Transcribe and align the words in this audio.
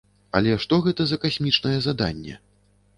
Але 0.39 0.55
што 0.63 0.79
гэта 0.87 1.07
за 1.11 1.21
касмічнае 1.27 1.77
заданне? 1.91 2.45